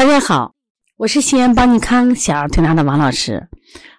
[0.00, 0.54] 大家好，
[0.96, 3.46] 我是西安邦尼康小儿推拿的王老师，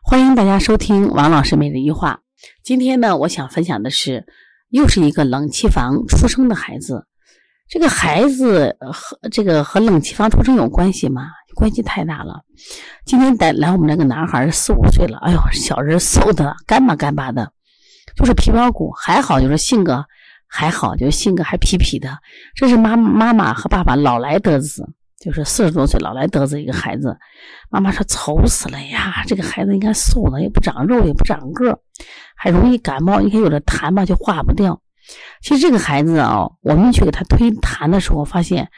[0.01, 2.21] 欢迎大家收听王老师每日一话。
[2.63, 4.25] 今天呢，我想分享的是，
[4.69, 7.05] 又是一个冷气房出生的孩子。
[7.69, 11.27] 这个孩子和这个和冷气房出生有关系吗？
[11.54, 12.41] 关系太大了。
[13.05, 17.54] 今天带来我们这个男孩四五岁了，哎呦，小人瘦的干巴干巴的，
[18.15, 20.04] 就是皮包骨，还好就是性格
[20.47, 22.18] 还好，就是性格还痞痞的。
[22.55, 24.83] 这是妈妈妈和爸爸老来得子。
[25.21, 27.15] 就是四十多岁老来得子一个孩子，
[27.70, 29.23] 妈妈说愁死了呀！
[29.27, 31.79] 这个孩子应该瘦了，也不长肉，也不长个，
[32.35, 33.20] 还容易感冒。
[33.20, 34.81] 你看有的痰吧就化不掉。
[35.43, 38.70] 其实这个孩子啊，我们去给他推痰的时候，发现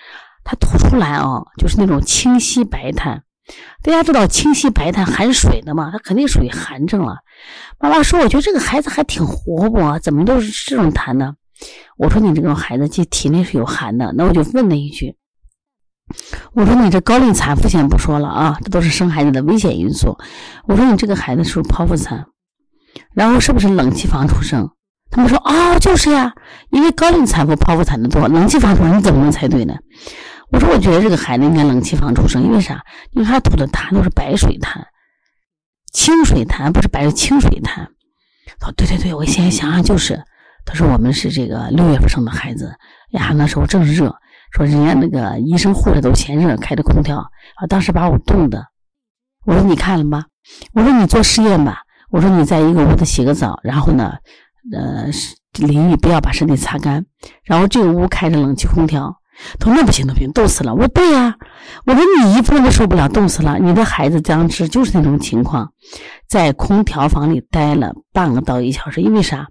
[0.43, 3.21] 他吐出来啊，就是那种清晰白痰。
[3.81, 5.91] 大家知道清晰白痰含水的嘛？
[5.91, 7.19] 他肯定属于寒症了。
[7.79, 11.35] 妈妈说，我觉得这个孩子还挺活泼，怎么都是这种痰呢？
[11.97, 15.15] 我说你这个孩子体体内是有寒的，那我就问了一句。
[16.53, 20.17] 我说你这高龄产妇先不说了啊，这都是生孩子的危险因素。
[20.67, 22.25] 我说你这个孩子是不是剖腹产？
[23.13, 24.69] 然后是不是冷气房出生？
[25.09, 26.33] 他们说啊，就是呀，
[26.71, 29.75] 因为高龄产妇剖腹产的多，冷气房出生你怎么能猜对呢？
[30.51, 32.83] 我说我觉得这个孩子应该冷气房出生，因为啥？
[33.11, 34.83] 因为他吐的痰都是白水痰，
[35.91, 37.87] 清水痰不是白清水痰。
[38.59, 40.23] 他说对对对，我现在想想就是，
[40.65, 42.75] 他说我们是这个六月份生的孩子
[43.11, 44.15] 呀，那时候正热。
[44.53, 47.65] 说人家那个医生护士都嫌热，开着空调啊！
[47.67, 48.63] 当时把我冻的。
[49.47, 50.25] 我说你看了吗？
[50.73, 51.79] 我说你做实验吧。
[52.11, 54.13] 我说你在一个屋子洗个澡，然后呢，
[54.71, 55.07] 呃，
[55.57, 57.03] 淋浴不要把身体擦干，
[57.43, 59.17] 然后这个屋开着冷气空调。
[59.59, 60.71] 他说那不行，那不行，冻死了。
[60.75, 61.35] 我说对呀。
[61.87, 63.57] 我说你一分都受不了，冻死了。
[63.57, 65.71] 你的孩子僵直就是那种情况，
[66.29, 69.47] 在空调房里待了半个到一小时，因为啥？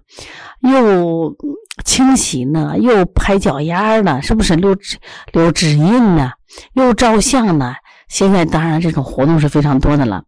[0.61, 1.35] 又。
[1.83, 4.97] 清洗呢，又拍脚丫呢，是不是留指
[5.31, 6.31] 留指印呢？
[6.73, 7.73] 又照相呢？
[8.09, 10.23] 现在当然这种活动是非常多的了。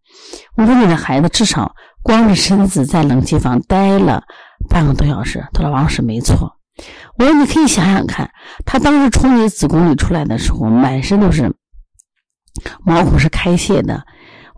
[0.56, 1.72] 我说你的孩子至少
[2.02, 4.24] 光着身子在冷气房待了
[4.68, 5.46] 半个多小时。
[5.52, 6.56] 他说王老师没错。
[7.16, 8.28] 我说你可以想想看，
[8.64, 11.54] 他当时从你子宫里出来的时候，满身都是
[12.84, 14.04] 毛孔是开泄的。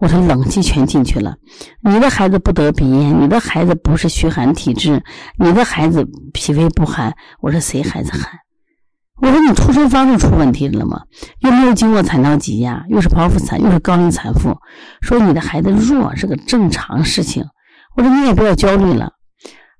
[0.01, 1.35] 我说冷气全进去了，
[1.83, 5.03] 你的孩子不得鼻炎，你的孩子不是虚寒体质，
[5.39, 7.15] 你的孩子脾胃不寒。
[7.41, 8.39] 我说谁孩子寒？
[9.21, 11.01] 我说你出生方式出问题了吗？
[11.41, 14.57] 又没有经过产道挤压，又是剖腹产，又是高龄产妇，
[15.01, 17.45] 说你的孩子弱是个正常事情。
[17.97, 19.15] 我说你也不要焦虑了，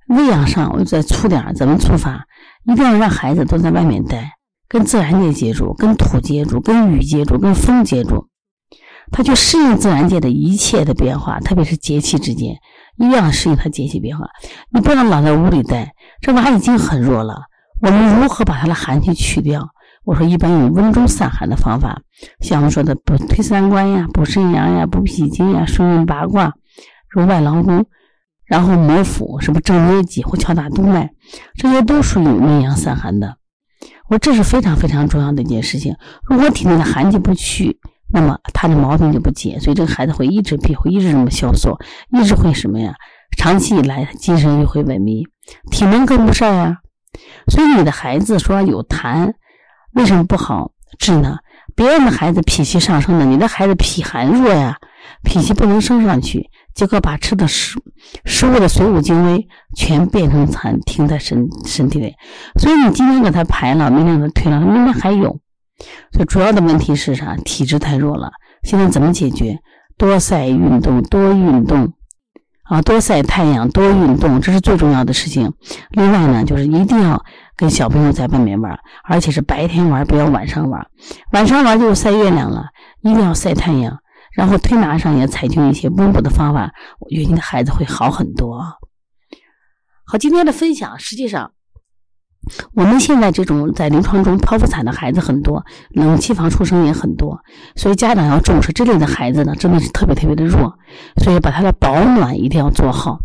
[0.09, 2.25] 喂养上我再粗点，怎么粗法？
[2.65, 4.33] 一定要让孩子都在外面待，
[4.69, 8.28] 跟自然界接触，跟土接触，跟雨接触，跟风接触。
[9.11, 12.53] 他去适应自然界的一切的变化，特别是节气之间，
[12.97, 14.27] 一定要适应它节气变化。
[14.73, 17.43] 你不能老在屋里待，这娃已经很弱了。
[17.81, 19.69] 我们如何把他的寒气去掉？
[20.05, 22.01] 我说，一般用温中散寒的方法，
[22.41, 26.55] 像我们说的补推三关呀、补肾阳呀、补脾经呀、顺运八卦、
[27.11, 27.85] 揉外劳宫，
[28.47, 31.11] 然后摩腹，什么正捏脊或敲打督脉，
[31.57, 33.37] 这些都属于温阳散寒的。
[34.09, 35.95] 我这是非常非常重要的一件事情。
[36.25, 37.79] 如果体内的寒气不去，
[38.11, 41.79] 那么他的毛病就不解，所以这个孩子会一直闭，会一直这么消瘦，
[42.13, 42.95] 一直会什么呀？
[43.37, 45.27] 长期以来精神就会萎靡，
[45.71, 46.79] 体能跟不上呀。
[47.49, 49.33] 所以你的孩子说有痰，
[49.93, 51.37] 为什么不好治呢？
[51.77, 54.79] 别人的孩子脾气上升了，你的孩子脾寒弱呀，
[55.23, 57.79] 脾气不能升上去，结果把吃的食
[58.25, 59.47] 食物的水谷精微
[59.77, 62.15] 全变成痰，停在身身体里。
[62.59, 65.39] 所以你今天给他排了，明天给他退了，明天还有。
[66.13, 67.37] 最主要的问题是啥？
[67.37, 68.33] 体质太弱了。
[68.63, 69.59] 现在怎么解决？
[69.97, 71.93] 多晒运动，多运动
[72.65, 75.53] 啊，多晒太阳，多运动，这是最重要的事情。
[75.91, 77.25] 另外呢，就是一定要
[77.57, 80.87] 跟小朋友在外面玩，而且是白天玩，不要晚上玩。
[81.33, 82.67] 晚上玩就晒月亮了，
[83.03, 83.99] 一定要晒太阳。
[84.35, 88.61] 然后推拿上也采取一些温补的方法，我觉得你的孩子会好很多。
[90.05, 91.53] 好，今天的分享实际上。
[92.75, 97.39] 我们现在这种在临床中剖腹产的孩子很多，冷气房出生也很多，
[97.77, 100.75] 所以家长要重视这类的孩子呢，真的是特别特别的弱，
[101.23, 103.21] 所以把他的保暖一定要做好，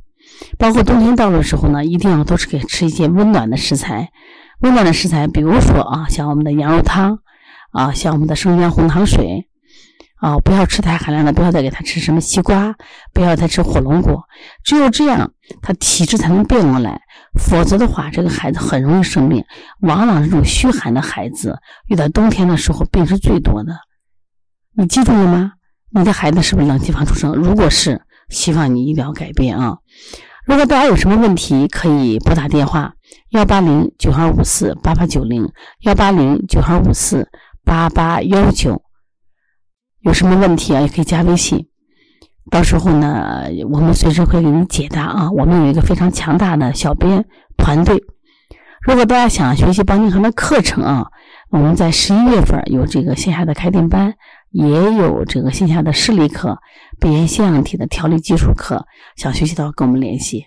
[0.57, 4.12] 包括冬天到的时候呢，一定要都是给吃一些温暖的食材，
[4.62, 7.19] 温暖的食材，比如说啊，像我们的羊肉汤，
[7.71, 9.48] 啊，像我们的生姜红糖水。
[10.24, 12.74] 啊，不要吃太寒凉的，不要再给他吃什么西瓜，
[13.12, 14.24] 不要再吃火龙果，
[14.63, 17.01] 只有这样，他体质才能变过来。
[17.39, 19.44] 否则的话，这个孩子很容易生病。
[19.81, 21.57] 往往这种虚寒的孩子，
[21.88, 23.74] 遇到冬天的时候病是最多的。
[24.75, 25.53] 你记住了吗？
[25.91, 27.33] 你的孩子是不是冷气房出生？
[27.33, 29.77] 如果是，希望你一定要改变啊！
[30.45, 32.94] 如果大家有什么问题，可以拨打电话
[33.30, 35.51] 幺八零九二五四八八九零
[35.81, 37.29] 幺八零九二五四
[37.63, 38.83] 八八幺九。
[40.01, 41.68] 有什么问题啊，也可以加微信。
[42.53, 45.31] 到时候呢，我们随时会给你解答啊。
[45.31, 47.25] 我们有一个非常强大的小编
[47.57, 48.00] 团队。
[48.83, 51.07] 如果大家想学习邦尼康的课程啊，
[51.50, 54.13] 我们在十一月份有这个线下的开店班，
[54.51, 56.59] 也有这个线下的视力课、
[57.00, 58.85] 鼻炎腺样体的调理基础课。
[59.15, 60.45] 想学习的话，跟我们联系。